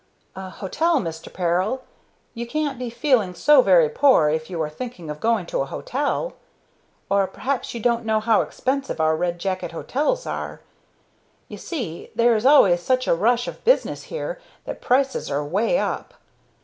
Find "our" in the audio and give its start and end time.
8.99-9.15